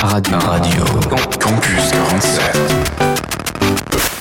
Radio. 0.00 0.38
Radio. 0.38 0.84
Campus 1.40 1.90
47. 1.90 2.56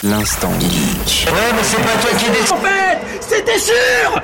L'instant 0.04 0.52
geek. 0.60 1.28
Ouais, 1.32 1.54
mais 1.56 1.64
c'est 1.64 1.78
pas 1.78 1.98
toi 2.02 2.12
qui 2.18 2.26
décide. 2.32 2.54
En 2.54 2.58
fait, 2.58 3.00
c'était 3.22 3.59
sûr 3.59 4.21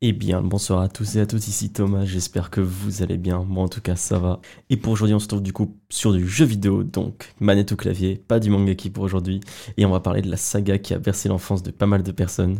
Eh 0.00 0.12
bien, 0.12 0.42
bonsoir 0.42 0.80
à 0.80 0.88
tous 0.88 1.14
et 1.14 1.20
à 1.20 1.26
toutes, 1.26 1.46
ici 1.46 1.72
Thomas, 1.72 2.04
j'espère 2.04 2.50
que 2.50 2.60
vous 2.60 3.02
allez 3.02 3.18
bien, 3.18 3.44
moi 3.44 3.62
en 3.62 3.68
tout 3.68 3.80
cas 3.80 3.94
ça 3.94 4.18
va. 4.18 4.40
Et 4.68 4.76
pour 4.76 4.92
aujourd'hui 4.94 5.14
on 5.14 5.20
se 5.20 5.28
trouve 5.28 5.42
du 5.42 5.52
coup 5.52 5.76
sur 5.90 6.12
du 6.12 6.26
jeu 6.26 6.44
vidéo, 6.44 6.82
donc 6.82 7.32
manette 7.38 7.70
au 7.70 7.76
clavier, 7.76 8.16
pas 8.16 8.40
du 8.40 8.50
manga 8.50 8.74
qui 8.74 8.90
pour 8.90 9.04
aujourd'hui, 9.04 9.38
et 9.76 9.86
on 9.86 9.90
va 9.90 10.00
parler 10.00 10.20
de 10.22 10.28
la 10.28 10.36
saga 10.36 10.78
qui 10.78 10.92
a 10.92 10.98
bercé 10.98 11.28
l'enfance 11.28 11.62
de 11.62 11.70
pas 11.70 11.86
mal 11.86 12.02
de 12.02 12.10
personnes. 12.10 12.58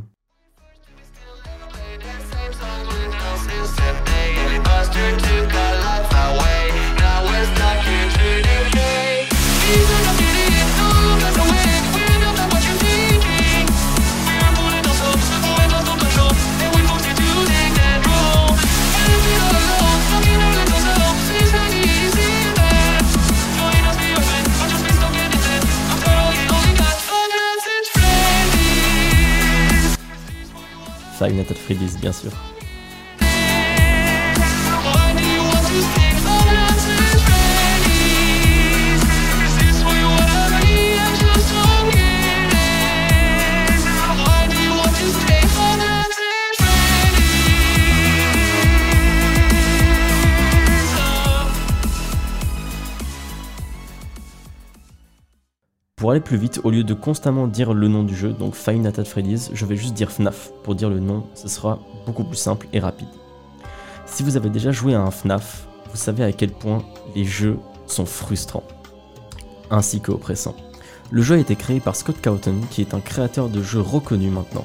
Nights 31.30 31.50
at 31.52 31.56
Freddy's 31.56 31.96
bien 31.98 32.12
sûr. 32.12 32.32
Pour 56.02 56.10
aller 56.10 56.18
plus 56.18 56.36
vite, 56.36 56.60
au 56.64 56.72
lieu 56.72 56.82
de 56.82 56.94
constamment 56.94 57.46
dire 57.46 57.72
le 57.72 57.86
nom 57.86 58.02
du 58.02 58.16
jeu, 58.16 58.32
donc 58.32 58.56
Five 58.56 58.78
Nights 58.78 59.04
Freddy's, 59.04 59.50
je 59.52 59.64
vais 59.64 59.76
juste 59.76 59.94
dire 59.94 60.10
FNAF. 60.10 60.50
Pour 60.64 60.74
dire 60.74 60.90
le 60.90 60.98
nom, 60.98 61.22
ce 61.36 61.46
sera 61.46 61.78
beaucoup 62.06 62.24
plus 62.24 62.38
simple 62.38 62.66
et 62.72 62.80
rapide. 62.80 63.06
Si 64.04 64.24
vous 64.24 64.36
avez 64.36 64.50
déjà 64.50 64.72
joué 64.72 64.94
à 64.94 65.00
un 65.00 65.12
FNAF, 65.12 65.68
vous 65.92 65.96
savez 65.96 66.24
à 66.24 66.32
quel 66.32 66.50
point 66.50 66.82
les 67.14 67.24
jeux 67.24 67.56
sont 67.86 68.04
frustrants, 68.04 68.64
ainsi 69.70 70.00
que 70.00 70.10
oppressants. 70.10 70.56
Le 71.12 71.22
jeu 71.22 71.36
a 71.36 71.38
été 71.38 71.54
créé 71.54 71.78
par 71.78 71.94
Scott 71.94 72.20
Cawthon, 72.20 72.56
qui 72.68 72.80
est 72.80 72.94
un 72.94 73.00
créateur 73.00 73.48
de 73.48 73.62
jeux 73.62 73.80
reconnu 73.80 74.28
maintenant. 74.28 74.64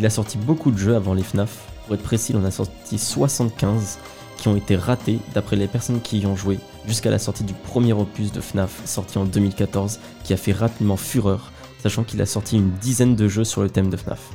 Il 0.00 0.04
a 0.04 0.10
sorti 0.10 0.36
beaucoup 0.36 0.72
de 0.72 0.78
jeux 0.78 0.96
avant 0.96 1.14
les 1.14 1.22
FNAF, 1.22 1.64
pour 1.86 1.94
être 1.94 2.02
précis, 2.02 2.32
il 2.32 2.38
en 2.38 2.44
a 2.44 2.50
sorti 2.50 2.98
75 2.98 4.00
qui 4.36 4.48
ont 4.48 4.56
été 4.56 4.74
ratés 4.74 5.20
d'après 5.32 5.54
les 5.54 5.68
personnes 5.68 6.00
qui 6.00 6.18
y 6.18 6.26
ont 6.26 6.34
joué, 6.34 6.58
jusqu'à 6.86 7.10
la 7.10 7.18
sortie 7.18 7.44
du 7.44 7.54
premier 7.54 7.92
opus 7.92 8.32
de 8.32 8.40
FNAF 8.40 8.82
sorti 8.84 9.18
en 9.18 9.24
2014, 9.24 10.00
qui 10.24 10.32
a 10.32 10.36
fait 10.36 10.52
rapidement 10.52 10.96
fureur, 10.96 11.52
sachant 11.82 12.04
qu'il 12.04 12.20
a 12.22 12.26
sorti 12.26 12.56
une 12.56 12.70
dizaine 12.72 13.16
de 13.16 13.28
jeux 13.28 13.44
sur 13.44 13.62
le 13.62 13.70
thème 13.70 13.90
de 13.90 13.96
FNAF. 13.96 14.30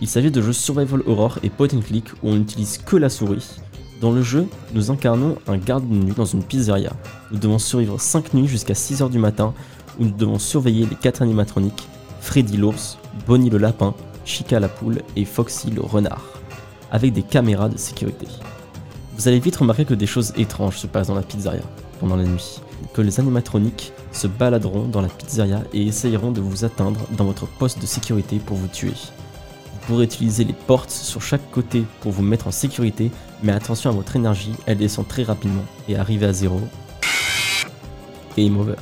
Il 0.00 0.08
s'agit 0.08 0.30
de 0.30 0.42
jeux 0.42 0.52
survival 0.52 1.02
horror 1.06 1.38
et 1.42 1.50
point 1.50 1.68
and 1.72 1.80
click 1.80 2.12
où 2.22 2.30
on 2.30 2.34
n'utilise 2.34 2.78
que 2.78 2.96
la 2.96 3.08
souris. 3.08 3.60
Dans 4.00 4.10
le 4.10 4.22
jeu, 4.22 4.48
nous 4.74 4.90
incarnons 4.90 5.36
un 5.46 5.58
garde 5.58 5.88
de 5.88 5.94
nuit 5.94 6.14
dans 6.14 6.24
une 6.24 6.42
pizzeria. 6.42 6.92
Nous 7.30 7.38
devons 7.38 7.60
survivre 7.60 8.00
5 8.00 8.34
nuits 8.34 8.48
jusqu'à 8.48 8.74
6h 8.74 9.10
du 9.10 9.18
matin 9.18 9.54
où 10.00 10.04
nous 10.04 10.10
devons 10.10 10.40
surveiller 10.40 10.86
les 10.86 10.96
4 10.96 11.22
animatroniques, 11.22 11.86
Freddy 12.20 12.56
l'ours, 12.56 12.98
Bonnie 13.28 13.50
le 13.50 13.58
lapin, 13.58 13.94
Chica 14.24 14.58
la 14.58 14.68
poule 14.68 15.02
et 15.14 15.24
Foxy 15.24 15.70
le 15.70 15.82
renard, 15.82 16.24
avec 16.90 17.12
des 17.12 17.22
caméras 17.22 17.68
de 17.68 17.76
sécurité. 17.76 18.26
Vous 19.22 19.28
allez 19.28 19.38
vite 19.38 19.54
remarquer 19.54 19.84
que 19.84 19.94
des 19.94 20.06
choses 20.06 20.32
étranges 20.36 20.78
se 20.78 20.88
passent 20.88 21.06
dans 21.06 21.14
la 21.14 21.22
pizzeria 21.22 21.62
pendant 22.00 22.16
la 22.16 22.24
nuit, 22.24 22.60
que 22.92 23.02
les 23.02 23.20
animatroniques 23.20 23.92
se 24.10 24.26
baladeront 24.26 24.88
dans 24.88 25.00
la 25.00 25.06
pizzeria 25.06 25.62
et 25.72 25.86
essayeront 25.86 26.32
de 26.32 26.40
vous 26.40 26.64
atteindre 26.64 26.98
dans 27.12 27.26
votre 27.26 27.46
poste 27.46 27.80
de 27.80 27.86
sécurité 27.86 28.40
pour 28.40 28.56
vous 28.56 28.66
tuer. 28.66 28.90
Vous 28.90 29.78
pourrez 29.86 30.06
utiliser 30.06 30.42
les 30.42 30.52
portes 30.52 30.90
sur 30.90 31.22
chaque 31.22 31.52
côté 31.52 31.84
pour 32.00 32.10
vous 32.10 32.24
mettre 32.24 32.48
en 32.48 32.50
sécurité, 32.50 33.12
mais 33.44 33.52
attention 33.52 33.90
à 33.90 33.92
votre 33.92 34.16
énergie, 34.16 34.54
elle 34.66 34.78
descend 34.78 35.06
très 35.06 35.22
rapidement 35.22 35.62
et 35.88 35.94
arrivez 35.94 36.26
à 36.26 36.32
zéro. 36.32 36.60
Game 38.36 38.58
over. 38.58 38.74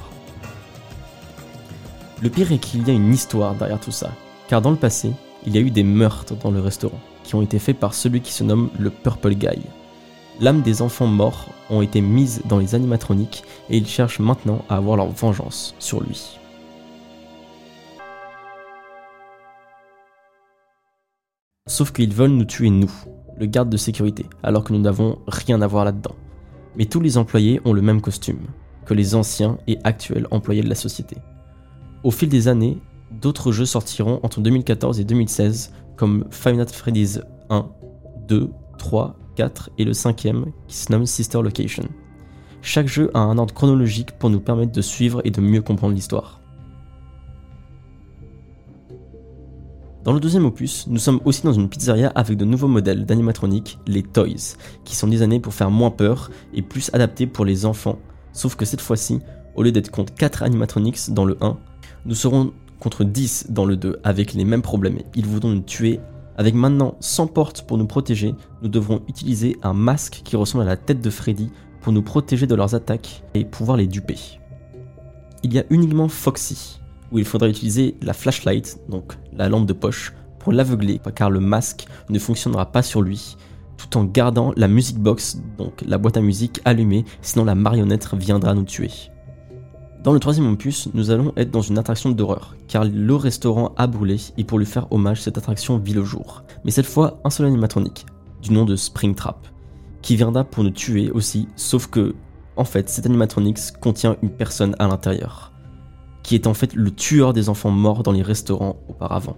Le 2.23 2.31
pire 2.31 2.51
est 2.51 2.57
qu'il 2.57 2.89
y 2.89 2.91
a 2.91 2.95
une 2.95 3.13
histoire 3.13 3.57
derrière 3.57 3.79
tout 3.79 3.93
ça, 3.93 4.11
car 4.49 4.63
dans 4.63 4.71
le 4.71 4.77
passé, 4.79 5.13
il 5.45 5.55
y 5.55 5.59
a 5.59 5.61
eu 5.61 5.71
des 5.71 5.85
meurtres 5.85 6.35
dans 6.43 6.51
le 6.51 6.61
restaurant, 6.61 7.01
qui 7.25 7.35
ont 7.35 7.43
été 7.43 7.59
faits 7.59 7.79
par 7.79 7.93
celui 7.93 8.23
qui 8.23 8.33
se 8.33 8.43
nomme 8.43 8.71
le 8.79 8.89
Purple 8.89 9.35
Guy. 9.35 9.61
L'âme 10.41 10.63
des 10.63 10.81
enfants 10.81 11.07
morts 11.07 11.51
ont 11.69 11.83
été 11.83 12.01
mises 12.01 12.41
dans 12.47 12.57
les 12.57 12.75
animatroniques 12.75 13.45
et 13.69 13.77
ils 13.77 13.87
cherchent 13.87 14.21
maintenant 14.21 14.65
à 14.71 14.77
avoir 14.77 14.97
leur 14.97 15.11
vengeance 15.11 15.75
sur 15.79 16.03
lui. 16.03 16.39
Sauf 21.67 21.93
qu'ils 21.93 22.15
veulent 22.15 22.31
nous 22.31 22.47
tuer 22.47 22.71
nous, 22.71 22.91
le 23.39 23.45
garde 23.45 23.69
de 23.69 23.77
sécurité, 23.77 24.25
alors 24.43 24.65
que 24.65 24.73
nous 24.73 24.81
n'avons 24.81 25.19
rien 25.29 25.61
à 25.61 25.67
voir 25.67 25.85
là-dedans. 25.85 26.17
Mais 26.75 26.87
tous 26.87 27.01
les 27.01 27.19
employés 27.19 27.61
ont 27.67 27.75
le 27.75 27.83
même 27.83 28.01
costume 28.01 28.47
que 28.87 28.95
les 28.95 29.15
anciens 29.15 29.59
et 29.67 29.77
actuels 29.85 30.27
employés 30.31 30.63
de 30.63 30.71
la 30.71 30.75
société. 30.75 31.19
Au 32.03 32.11
fil 32.11 32.31
des 32.31 32.49
années, 32.49 32.79
d'autres 33.11 33.53
jeux 33.53 33.67
sortiront 33.67 34.21
entre 34.23 34.41
2014 34.41 35.01
et 35.01 35.05
2016 35.05 35.75
comme 35.97 36.25
Five 36.31 36.67
Freddy's 36.73 37.21
1, 37.51 37.69
2, 38.27 38.49
3, 38.79 39.20
4 39.41 39.71
et 39.79 39.85
le 39.85 39.95
cinquième 39.95 40.53
qui 40.69 40.77
se 40.77 40.93
nomme 40.93 41.07
Sister 41.07 41.41
Location. 41.41 41.89
Chaque 42.61 42.89
jeu 42.89 43.11
a 43.15 43.21
un 43.21 43.39
ordre 43.39 43.55
chronologique 43.55 44.13
pour 44.19 44.29
nous 44.29 44.39
permettre 44.39 44.73
de 44.73 44.83
suivre 44.83 45.23
et 45.25 45.31
de 45.31 45.41
mieux 45.41 45.63
comprendre 45.63 45.95
l'histoire. 45.95 46.43
Dans 50.05 50.13
le 50.13 50.21
deuxième 50.21 50.45
opus, 50.45 50.87
nous 50.89 50.99
sommes 50.99 51.23
aussi 51.25 51.43
dans 51.43 51.55
une 51.55 51.71
pizzeria 51.71 52.13
avec 52.15 52.37
de 52.37 52.45
nouveaux 52.45 52.69
modèles 52.69 53.07
d'animatroniques, 53.07 53.79
les 53.87 54.03
Toys, 54.03 54.59
qui 54.85 54.95
sont 54.95 55.09
designés 55.09 55.41
pour 55.41 55.55
faire 55.55 55.71
moins 55.71 55.91
peur 55.91 56.31
et 56.53 56.61
plus 56.61 56.91
adaptés 56.93 57.27
pour 57.27 57.47
les 57.47 57.65
enfants. 57.65 57.99
Sauf 58.35 58.57
que 58.57 58.67
cette 58.67 58.83
fois-ci, 58.83 59.21
au 59.55 59.63
lieu 59.63 59.73
d'être 59.73 59.91
contre 59.91 60.13
4 60.13 60.43
animatronics 60.43 61.15
dans 61.15 61.25
le 61.25 61.39
1, 61.41 61.57
nous 62.05 62.15
serons 62.15 62.53
contre 62.79 63.05
10 63.05 63.47
dans 63.49 63.65
le 63.65 63.79
2 63.79 64.01
avec 64.05 64.35
les 64.35 64.45
mêmes 64.45 64.61
problèmes. 64.61 64.99
Ils 65.15 65.25
voudront 65.25 65.49
nous 65.49 65.61
tuer 65.61 65.99
avec 66.41 66.55
maintenant 66.55 66.95
100 67.01 67.27
portes 67.27 67.63
pour 67.67 67.77
nous 67.77 67.87
protéger, 67.87 68.35
nous 68.63 68.71
devrons 68.71 69.03
utiliser 69.09 69.59
un 69.63 69.75
masque 69.75 70.23
qui 70.25 70.37
ressemble 70.37 70.63
à 70.63 70.67
la 70.67 70.79
tête 70.79 71.03
de 71.03 71.11
Freddy 71.11 71.51
pour 71.83 71.93
nous 71.93 72.01
protéger 72.01 72.47
de 72.47 72.55
leurs 72.55 72.75
attaques 72.75 73.23
et 73.35 73.45
pouvoir 73.45 73.77
les 73.77 73.87
duper. 73.87 74.17
Il 75.43 75.53
y 75.53 75.59
a 75.59 75.65
uniquement 75.69 76.09
Foxy, 76.09 76.81
où 77.13 77.19
il 77.19 77.27
faudra 77.27 77.47
utiliser 77.47 77.95
la 78.01 78.15
flashlight, 78.15 78.79
donc 78.89 79.19
la 79.35 79.51
lampe 79.51 79.67
de 79.67 79.75
poche, 79.75 80.15
pour 80.39 80.55
l'aveugler, 80.55 80.99
car 81.15 81.29
le 81.29 81.41
masque 81.41 81.85
ne 82.09 82.19
fonctionnera 82.19 82.73
pas 82.73 82.81
sur 82.81 83.03
lui, 83.03 83.37
tout 83.77 83.99
en 83.99 84.05
gardant 84.05 84.55
la 84.57 84.67
music 84.67 84.97
box, 84.97 85.43
donc 85.59 85.83
la 85.87 85.99
boîte 85.99 86.17
à 86.17 86.23
musique 86.23 86.63
allumée, 86.65 87.05
sinon 87.21 87.45
la 87.45 87.55
marionnette 87.55 88.09
viendra 88.15 88.55
nous 88.55 88.65
tuer. 88.65 88.91
Dans 90.03 90.15
le 90.15 90.21
troisième 90.21 90.51
opus, 90.51 90.89
nous 90.95 91.11
allons 91.11 91.35
être 91.37 91.51
dans 91.51 91.61
une 91.61 91.77
attraction 91.77 92.11
d'horreur, 92.11 92.57
car 92.69 92.87
le 92.87 93.15
restaurant 93.15 93.75
a 93.77 93.87
brûlé 93.87 94.17
et 94.39 94.45
pour 94.45 94.59
lui 94.59 94.65
faire 94.65 94.91
hommage, 94.91 95.21
cette 95.21 95.37
attraction 95.37 95.77
vit 95.77 95.93
le 95.93 96.05
jour. 96.05 96.43
Mais 96.65 96.71
cette 96.71 96.87
fois, 96.87 97.21
un 97.23 97.29
seul 97.29 97.45
animatronique, 97.45 98.07
du 98.41 98.51
nom 98.53 98.65
de 98.65 98.77
Springtrap, 98.77 99.47
qui 100.01 100.17
viendra 100.17 100.45
pour 100.45 100.65
nous 100.65 100.71
tuer 100.71 101.11
aussi, 101.11 101.49
sauf 101.55 101.87
que, 101.89 102.15
en 102.57 102.65
fait, 102.65 102.89
cet 102.89 103.05
animatronique 103.05 103.59
contient 103.79 104.17
une 104.23 104.31
personne 104.31 104.75
à 104.79 104.89
l'intérieur, 104.89 105.53
qui 106.23 106.35
est 106.35 106.47
en 106.47 106.55
fait 106.55 106.75
le 106.75 106.91
tueur 106.93 107.35
des 107.35 107.51
enfants 107.51 107.71
morts 107.71 108.03
dans 108.03 108.13
les 108.13 108.23
restaurants 108.23 108.77
auparavant. 108.89 109.37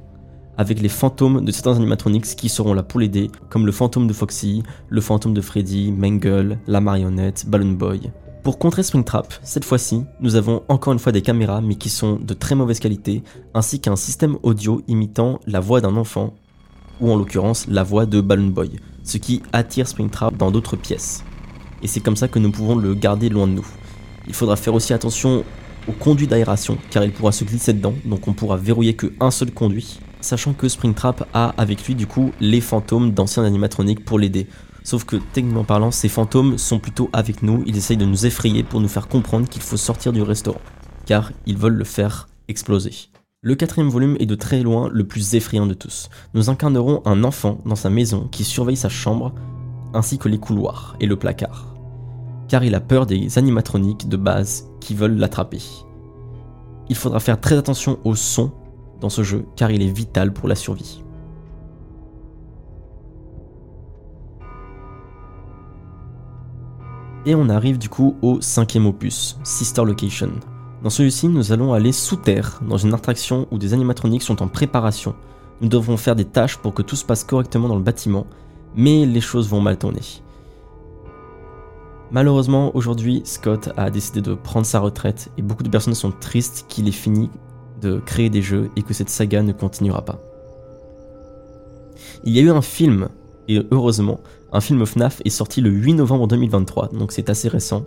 Avec 0.58 0.80
les 0.80 0.88
fantômes 0.88 1.44
de 1.44 1.50
certains 1.50 1.74
animatronics 1.74 2.36
qui 2.36 2.48
seront 2.48 2.74
là 2.74 2.84
pour 2.84 3.00
l'aider, 3.00 3.32
comme 3.48 3.66
le 3.66 3.72
fantôme 3.72 4.06
de 4.06 4.12
Foxy, 4.12 4.62
le 4.90 5.00
fantôme 5.00 5.34
de 5.34 5.40
Freddy, 5.40 5.90
Mangle, 5.90 6.58
la 6.68 6.80
marionnette, 6.80 7.46
Balloon 7.48 7.72
Boy, 7.72 8.12
pour 8.42 8.58
contrer 8.58 8.82
Springtrap, 8.82 9.34
cette 9.44 9.64
fois-ci, 9.64 10.04
nous 10.20 10.34
avons 10.34 10.64
encore 10.68 10.92
une 10.92 10.98
fois 10.98 11.12
des 11.12 11.22
caméras 11.22 11.60
mais 11.60 11.76
qui 11.76 11.88
sont 11.88 12.16
de 12.16 12.34
très 12.34 12.56
mauvaise 12.56 12.80
qualité, 12.80 13.22
ainsi 13.54 13.80
qu'un 13.80 13.94
système 13.94 14.36
audio 14.42 14.82
imitant 14.88 15.38
la 15.46 15.60
voix 15.60 15.80
d'un 15.80 15.96
enfant, 15.96 16.34
ou 17.00 17.12
en 17.12 17.16
l'occurrence 17.16 17.66
la 17.68 17.84
voix 17.84 18.04
de 18.04 18.20
Balloon 18.20 18.48
Boy, 18.48 18.80
ce 19.04 19.18
qui 19.18 19.42
attire 19.52 19.86
Springtrap 19.86 20.36
dans 20.36 20.50
d'autres 20.50 20.74
pièces. 20.74 21.22
Et 21.82 21.86
c'est 21.86 22.00
comme 22.00 22.16
ça 22.16 22.26
que 22.26 22.40
nous 22.40 22.50
pouvons 22.50 22.74
le 22.74 22.94
garder 22.94 23.28
loin 23.28 23.46
de 23.46 23.52
nous. 23.52 23.66
Il 24.26 24.34
faudra 24.34 24.56
faire 24.56 24.74
aussi 24.74 24.92
attention 24.92 25.44
au 25.86 25.92
conduit 25.92 26.26
d'aération, 26.26 26.78
car 26.90 27.04
il 27.04 27.12
pourra 27.12 27.30
se 27.30 27.44
glisser 27.44 27.72
dedans, 27.72 27.94
donc 28.04 28.26
on 28.26 28.32
pourra 28.32 28.56
verrouiller 28.56 28.96
qu'un 28.96 29.30
seul 29.30 29.52
conduit, 29.52 30.00
sachant 30.20 30.52
que 30.52 30.68
Springtrap 30.68 31.28
a 31.32 31.54
avec 31.58 31.86
lui 31.86 31.94
du 31.94 32.08
coup 32.08 32.32
les 32.40 32.60
fantômes 32.60 33.12
d'anciens 33.12 33.44
animatroniques 33.44 34.04
pour 34.04 34.18
l'aider. 34.18 34.48
Sauf 34.84 35.04
que 35.04 35.16
techniquement 35.16 35.64
parlant, 35.64 35.90
ces 35.90 36.08
fantômes 36.08 36.58
sont 36.58 36.78
plutôt 36.78 37.08
avec 37.12 37.42
nous, 37.42 37.62
ils 37.66 37.76
essayent 37.76 37.96
de 37.96 38.04
nous 38.04 38.26
effrayer 38.26 38.62
pour 38.62 38.80
nous 38.80 38.88
faire 38.88 39.08
comprendre 39.08 39.48
qu'il 39.48 39.62
faut 39.62 39.76
sortir 39.76 40.12
du 40.12 40.22
restaurant, 40.22 40.60
car 41.06 41.32
ils 41.46 41.56
veulent 41.56 41.74
le 41.76 41.84
faire 41.84 42.28
exploser. 42.48 42.92
Le 43.42 43.54
quatrième 43.54 43.88
volume 43.88 44.16
est 44.20 44.26
de 44.26 44.34
très 44.34 44.62
loin 44.62 44.88
le 44.92 45.04
plus 45.04 45.34
effrayant 45.34 45.66
de 45.66 45.74
tous. 45.74 46.10
Nous 46.34 46.50
incarnerons 46.50 47.02
un 47.04 47.24
enfant 47.24 47.58
dans 47.64 47.74
sa 47.76 47.90
maison 47.90 48.28
qui 48.30 48.44
surveille 48.44 48.76
sa 48.76 48.88
chambre, 48.88 49.34
ainsi 49.94 50.18
que 50.18 50.28
les 50.28 50.38
couloirs 50.38 50.96
et 51.00 51.06
le 51.06 51.16
placard. 51.16 51.74
Car 52.48 52.64
il 52.64 52.74
a 52.74 52.80
peur 52.80 53.06
des 53.06 53.38
animatroniques 53.38 54.08
de 54.08 54.16
base 54.16 54.68
qui 54.80 54.94
veulent 54.94 55.16
l'attraper. 55.16 55.62
Il 56.88 56.96
faudra 56.96 57.20
faire 57.20 57.40
très 57.40 57.56
attention 57.56 57.98
au 58.04 58.14
son 58.14 58.52
dans 59.00 59.08
ce 59.08 59.22
jeu, 59.22 59.44
car 59.56 59.70
il 59.70 59.82
est 59.82 59.92
vital 59.92 60.32
pour 60.32 60.48
la 60.48 60.54
survie. 60.54 61.02
Et 67.24 67.34
on 67.36 67.48
arrive 67.48 67.78
du 67.78 67.88
coup 67.88 68.16
au 68.20 68.40
cinquième 68.40 68.86
opus, 68.86 69.38
Sister 69.44 69.84
Location. 69.84 70.30
Dans 70.82 70.90
celui-ci, 70.90 71.28
nous 71.28 71.52
allons 71.52 71.72
aller 71.72 71.92
sous 71.92 72.16
terre, 72.16 72.60
dans 72.68 72.76
une 72.76 72.92
attraction 72.94 73.46
où 73.52 73.58
des 73.58 73.74
animatroniques 73.74 74.22
sont 74.22 74.42
en 74.42 74.48
préparation. 74.48 75.14
Nous 75.60 75.68
devrons 75.68 75.96
faire 75.96 76.16
des 76.16 76.24
tâches 76.24 76.56
pour 76.56 76.74
que 76.74 76.82
tout 76.82 76.96
se 76.96 77.04
passe 77.04 77.22
correctement 77.22 77.68
dans 77.68 77.76
le 77.76 77.82
bâtiment, 77.82 78.26
mais 78.74 79.06
les 79.06 79.20
choses 79.20 79.48
vont 79.48 79.60
mal 79.60 79.78
tourner. 79.78 80.00
Malheureusement, 82.10 82.74
aujourd'hui, 82.74 83.22
Scott 83.24 83.70
a 83.76 83.88
décidé 83.90 84.20
de 84.20 84.34
prendre 84.34 84.66
sa 84.66 84.80
retraite 84.80 85.30
et 85.38 85.42
beaucoup 85.42 85.62
de 85.62 85.70
personnes 85.70 85.94
sont 85.94 86.10
tristes 86.10 86.66
qu'il 86.68 86.88
ait 86.88 86.92
fini 86.92 87.30
de 87.80 88.00
créer 88.00 88.30
des 88.30 88.42
jeux 88.42 88.70
et 88.74 88.82
que 88.82 88.94
cette 88.94 89.08
saga 89.10 89.42
ne 89.42 89.52
continuera 89.52 90.04
pas. 90.04 90.18
Il 92.24 92.32
y 92.34 92.40
a 92.40 92.42
eu 92.42 92.50
un 92.50 92.62
film, 92.62 93.08
et 93.54 93.66
heureusement, 93.70 94.20
un 94.52 94.60
film 94.60 94.84
FNAF 94.84 95.22
est 95.24 95.30
sorti 95.30 95.60
le 95.60 95.70
8 95.70 95.94
novembre 95.94 96.26
2023, 96.26 96.90
donc 96.92 97.12
c'est 97.12 97.30
assez 97.30 97.48
récent. 97.48 97.84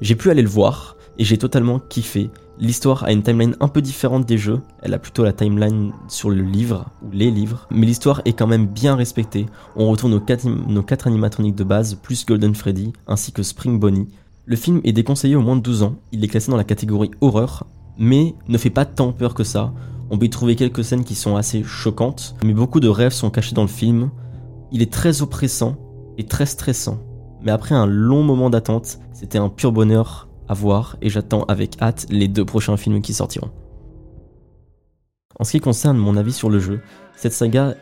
J'ai 0.00 0.14
pu 0.14 0.30
aller 0.30 0.42
le 0.42 0.48
voir, 0.48 0.96
et 1.18 1.24
j'ai 1.24 1.38
totalement 1.38 1.78
kiffé. 1.78 2.30
L'histoire 2.58 3.04
a 3.04 3.12
une 3.12 3.22
timeline 3.22 3.54
un 3.60 3.68
peu 3.68 3.82
différente 3.82 4.26
des 4.26 4.38
jeux, 4.38 4.60
elle 4.82 4.94
a 4.94 4.98
plutôt 4.98 5.24
la 5.24 5.32
timeline 5.32 5.92
sur 6.08 6.30
le 6.30 6.42
livre, 6.42 6.86
ou 7.02 7.10
les 7.12 7.30
livres, 7.30 7.66
mais 7.70 7.86
l'histoire 7.86 8.22
est 8.24 8.32
quand 8.32 8.46
même 8.46 8.66
bien 8.66 8.96
respectée. 8.96 9.46
On 9.76 9.90
retourne 9.90 10.12
nos 10.12 10.20
4, 10.20 10.48
nos 10.48 10.82
quatre 10.82 11.06
animatroniques 11.06 11.56
de 11.56 11.64
base, 11.64 11.94
plus 11.94 12.24
Golden 12.24 12.54
Freddy, 12.54 12.92
ainsi 13.06 13.32
que 13.32 13.42
Spring 13.42 13.78
Bonnie. 13.78 14.08
Le 14.46 14.56
film 14.56 14.80
est 14.84 14.92
déconseillé 14.92 15.36
au 15.36 15.42
moins 15.42 15.56
de 15.56 15.62
12 15.62 15.82
ans, 15.82 15.96
il 16.12 16.24
est 16.24 16.28
classé 16.28 16.50
dans 16.50 16.56
la 16.56 16.64
catégorie 16.64 17.10
horreur, 17.20 17.66
mais 17.98 18.34
ne 18.48 18.58
fait 18.58 18.70
pas 18.70 18.84
tant 18.84 19.12
peur 19.12 19.34
que 19.34 19.44
ça. 19.44 19.72
On 20.08 20.18
peut 20.18 20.26
y 20.26 20.30
trouver 20.30 20.54
quelques 20.54 20.84
scènes 20.84 21.04
qui 21.04 21.16
sont 21.16 21.36
assez 21.36 21.64
choquantes, 21.64 22.36
mais 22.44 22.54
beaucoup 22.54 22.80
de 22.80 22.88
rêves 22.88 23.12
sont 23.12 23.30
cachés 23.30 23.54
dans 23.54 23.62
le 23.62 23.68
film. 23.68 24.10
Il 24.76 24.82
est 24.82 24.92
très 24.92 25.22
oppressant 25.22 25.78
et 26.18 26.26
très 26.26 26.44
stressant, 26.44 26.98
mais 27.40 27.50
après 27.50 27.74
un 27.74 27.86
long 27.86 28.22
moment 28.22 28.50
d'attente, 28.50 28.98
c'était 29.14 29.38
un 29.38 29.48
pur 29.48 29.72
bonheur 29.72 30.28
à 30.50 30.52
voir 30.52 30.98
et 31.00 31.08
j'attends 31.08 31.44
avec 31.44 31.80
hâte 31.80 32.04
les 32.10 32.28
deux 32.28 32.44
prochains 32.44 32.76
films 32.76 33.00
qui 33.00 33.14
sortiront. 33.14 33.50
En 35.40 35.44
ce 35.44 35.52
qui 35.52 35.60
concerne 35.60 35.96
mon 35.96 36.14
avis 36.18 36.34
sur 36.34 36.50
le 36.50 36.58
jeu, 36.58 36.82
cette 37.16 37.32
saga 37.32 37.74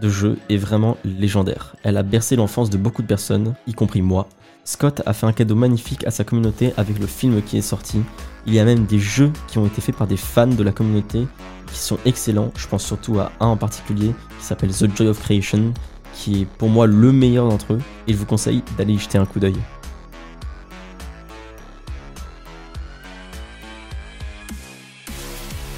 de 0.00 0.08
jeu 0.08 0.38
est 0.48 0.56
vraiment 0.56 0.96
légendaire. 1.04 1.76
Elle 1.82 1.98
a 1.98 2.02
bercé 2.02 2.34
l'enfance 2.34 2.70
de 2.70 2.78
beaucoup 2.78 3.02
de 3.02 3.06
personnes, 3.06 3.54
y 3.66 3.74
compris 3.74 4.00
moi. 4.00 4.26
Scott 4.64 5.02
a 5.04 5.12
fait 5.12 5.26
un 5.26 5.34
cadeau 5.34 5.54
magnifique 5.54 6.06
à 6.06 6.10
sa 6.10 6.24
communauté 6.24 6.72
avec 6.78 6.98
le 6.98 7.06
film 7.06 7.42
qui 7.42 7.58
est 7.58 7.62
sorti. 7.62 8.00
Il 8.46 8.54
y 8.54 8.58
a 8.58 8.64
même 8.64 8.86
des 8.86 8.98
jeux 8.98 9.32
qui 9.48 9.58
ont 9.58 9.66
été 9.66 9.82
faits 9.82 9.96
par 9.96 10.06
des 10.06 10.16
fans 10.16 10.46
de 10.46 10.62
la 10.62 10.72
communauté 10.72 11.26
qui 11.70 11.78
sont 11.78 11.98
excellents. 12.06 12.52
Je 12.56 12.66
pense 12.68 12.84
surtout 12.84 13.18
à 13.18 13.32
un 13.40 13.48
en 13.48 13.56
particulier 13.58 14.14
qui 14.38 14.46
s'appelle 14.46 14.70
The 14.70 14.96
Joy 14.96 15.08
of 15.08 15.20
Creation, 15.20 15.74
qui 16.14 16.42
est 16.42 16.44
pour 16.44 16.68
moi 16.68 16.86
le 16.86 17.12
meilleur 17.12 17.48
d'entre 17.48 17.74
eux, 17.74 17.80
et 18.06 18.12
je 18.12 18.18
vous 18.18 18.26
conseille 18.26 18.62
d'aller 18.76 18.94
y 18.94 18.98
jeter 18.98 19.18
un 19.18 19.26
coup 19.26 19.40
d'œil. 19.40 19.56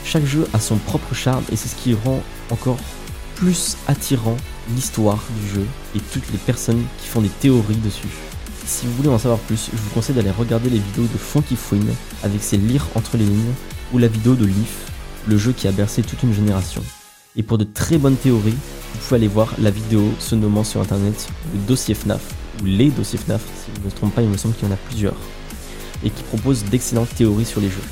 Chaque 0.04 0.24
jeu 0.24 0.44
a 0.52 0.58
son 0.58 0.76
propre 0.76 1.14
charme 1.14 1.44
et 1.52 1.56
c'est 1.56 1.68
ce 1.68 1.76
qui 1.76 1.94
rend 1.94 2.20
encore 2.50 2.78
plus 3.36 3.76
attirant 3.86 4.36
l'histoire 4.74 5.20
du 5.40 5.54
jeu 5.54 5.66
et 5.94 6.00
toutes 6.12 6.30
les 6.32 6.38
personnes 6.38 6.82
qui 7.00 7.06
font 7.06 7.20
des 7.20 7.28
théories 7.28 7.76
dessus. 7.76 8.08
Si 8.66 8.86
vous 8.86 8.92
voulez 8.94 9.08
en 9.08 9.18
savoir 9.18 9.38
plus, 9.38 9.70
je 9.72 9.78
vous 9.78 9.90
conseille 9.90 10.16
d'aller 10.16 10.32
regarder 10.32 10.68
les 10.68 10.80
vidéos 10.80 11.06
de 11.06 11.16
Funky 11.16 11.54
Fouine 11.54 11.94
avec 12.24 12.42
ses 12.42 12.56
lire 12.56 12.86
entre 12.96 13.16
les 13.16 13.24
lignes 13.24 13.54
ou 13.92 13.98
la 13.98 14.08
vidéo 14.08 14.34
de 14.34 14.46
Leaf, 14.46 14.90
le 15.28 15.38
jeu 15.38 15.52
qui 15.52 15.68
a 15.68 15.72
bercé 15.72 16.02
toute 16.02 16.24
une 16.24 16.34
génération. 16.34 16.82
Et 17.36 17.42
pour 17.42 17.58
de 17.58 17.64
très 17.64 17.96
bonnes 17.96 18.16
théories, 18.16 18.50
vous 18.50 18.98
pouvez 18.98 19.16
aller 19.16 19.28
voir 19.28 19.54
la 19.58 19.70
vidéo 19.70 20.12
se 20.18 20.34
nommant 20.34 20.64
sur 20.64 20.80
internet 20.80 21.28
le 21.52 21.60
dossier 21.60 21.94
FNAF, 21.94 22.20
ou 22.60 22.64
les 22.64 22.90
dossiers 22.90 23.18
FNAF, 23.18 23.42
si 23.42 23.70
je 23.74 23.80
ne 23.80 23.86
me 23.86 23.90
trompe 23.90 24.14
pas, 24.14 24.22
il 24.22 24.28
me 24.28 24.36
semble 24.36 24.54
qu'il 24.54 24.66
y 24.66 24.70
en 24.70 24.74
a 24.74 24.78
plusieurs, 24.88 25.14
et 26.02 26.10
qui 26.10 26.22
propose 26.24 26.64
d'excellentes 26.64 27.14
théories 27.14 27.44
sur 27.44 27.60
les 27.60 27.68
jeux. 27.68 27.84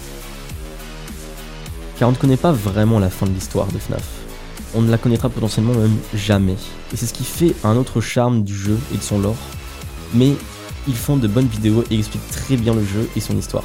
Car 1.98 2.08
on 2.08 2.12
ne 2.12 2.16
connaît 2.16 2.36
pas 2.36 2.52
vraiment 2.52 2.98
la 2.98 3.10
fin 3.10 3.26
de 3.26 3.32
l'histoire 3.32 3.68
de 3.68 3.78
FNAF. 3.78 4.04
On 4.74 4.82
ne 4.82 4.90
la 4.90 4.98
connaîtra 4.98 5.28
potentiellement 5.28 5.74
même 5.74 5.96
jamais. 6.14 6.56
Et 6.92 6.96
c'est 6.96 7.06
ce 7.06 7.14
qui 7.14 7.24
fait 7.24 7.54
un 7.64 7.76
autre 7.76 8.00
charme 8.00 8.42
du 8.42 8.54
jeu 8.54 8.78
et 8.92 8.96
de 8.96 9.02
son 9.02 9.18
lore. 9.18 9.36
Mais 10.14 10.34
ils 10.86 10.96
font 10.96 11.16
de 11.16 11.26
bonnes 11.26 11.46
vidéos 11.46 11.84
et 11.90 11.98
expliquent 11.98 12.30
très 12.30 12.56
bien 12.56 12.74
le 12.74 12.84
jeu 12.84 13.08
et 13.16 13.20
son 13.20 13.36
histoire. 13.36 13.64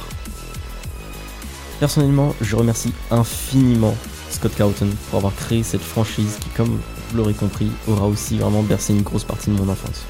Personnellement, 1.78 2.34
je 2.40 2.56
remercie 2.56 2.92
infiniment 3.10 3.96
Scott 4.34 4.54
Cawthon 4.56 4.88
pour 5.08 5.18
avoir 5.18 5.34
créé 5.34 5.62
cette 5.62 5.80
franchise 5.80 6.38
qui, 6.40 6.48
comme 6.50 6.68
vous 6.68 7.16
l'aurez 7.16 7.34
compris, 7.34 7.70
aura 7.86 8.06
aussi 8.06 8.38
vraiment 8.38 8.62
bercé 8.62 8.92
une 8.92 9.02
grosse 9.02 9.24
partie 9.24 9.50
de 9.50 9.56
mon 9.56 9.68
enfance. 9.68 10.04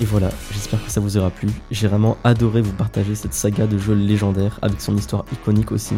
Et 0.00 0.04
voilà, 0.04 0.30
j'espère 0.52 0.84
que 0.84 0.90
ça 0.90 1.00
vous 1.00 1.16
aura 1.16 1.30
plu. 1.30 1.48
J'ai 1.72 1.88
vraiment 1.88 2.16
adoré 2.22 2.62
vous 2.62 2.72
partager 2.72 3.16
cette 3.16 3.34
saga 3.34 3.66
de 3.66 3.76
jeux 3.76 3.94
légendaire 3.94 4.60
avec 4.62 4.80
son 4.80 4.96
histoire 4.96 5.24
iconique 5.32 5.72
aussi. 5.72 5.94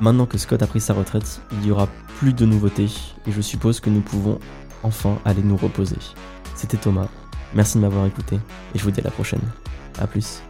Maintenant 0.00 0.26
que 0.26 0.38
Scott 0.38 0.60
a 0.62 0.66
pris 0.66 0.80
sa 0.80 0.94
retraite, 0.94 1.40
il 1.52 1.66
y 1.66 1.70
aura 1.70 1.86
plus 2.18 2.32
de 2.32 2.44
nouveautés 2.44 2.88
et 3.26 3.30
je 3.30 3.40
suppose 3.40 3.78
que 3.78 3.90
nous 3.90 4.00
pouvons 4.00 4.40
enfin 4.82 5.18
aller 5.24 5.42
nous 5.42 5.56
reposer. 5.56 5.98
C'était 6.56 6.78
Thomas, 6.78 7.06
merci 7.54 7.76
de 7.76 7.82
m'avoir 7.82 8.06
écouté 8.06 8.40
et 8.74 8.78
je 8.78 8.82
vous 8.82 8.90
dis 8.90 9.00
à 9.00 9.04
la 9.04 9.10
prochaine. 9.10 9.42
A 10.00 10.08
plus. 10.08 10.42